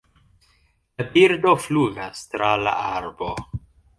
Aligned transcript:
La 1.01 1.05
birdo 1.17 1.53
flugas 1.67 2.25
tra 2.31 2.49
la 2.63 2.75
arbo 2.89 3.31